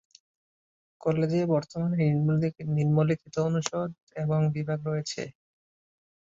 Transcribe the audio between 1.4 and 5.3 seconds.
বর্তমানে নিম্নলিখিত অনুষদ এবং বিভাগ রয়েছে।